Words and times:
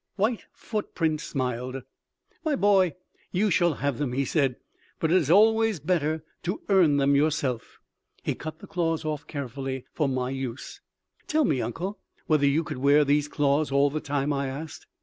White 0.15 0.47
Foot 0.51 0.95
print 0.95 1.21
smiled. 1.21 1.83
"My 2.43 2.55
boy, 2.55 2.95
you 3.31 3.51
shall 3.51 3.75
have 3.75 3.99
them," 3.99 4.13
he 4.13 4.25
said, 4.25 4.55
"but 4.99 5.11
it 5.11 5.17
is 5.17 5.29
always 5.29 5.79
better 5.79 6.23
to 6.41 6.59
earn 6.69 6.97
them 6.97 7.15
yourself." 7.15 7.77
He 8.23 8.33
cut 8.33 8.57
the 8.57 8.65
claws 8.65 9.05
off 9.05 9.27
carefully 9.27 9.85
for 9.93 10.09
my 10.09 10.31
use. 10.31 10.81
"Tell 11.27 11.45
me, 11.45 11.61
uncle, 11.61 11.99
whether 12.25 12.47
you 12.47 12.63
could 12.63 12.79
wear 12.79 13.05
these 13.05 13.27
claws 13.27 13.71
all 13.71 13.91
the 13.91 14.01
time?" 14.01 14.33
I 14.33 14.47
asked. 14.47 14.87